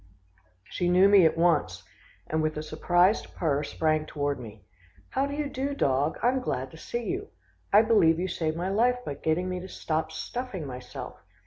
[0.63, 1.83] She knew me at once,
[2.25, 4.65] and with a surprised purr sprang toward me.
[5.11, 7.27] "How do you do, dog, I am glad to see you.
[7.71, 11.19] I believe you saved my life by getting me to stop stuffing myself.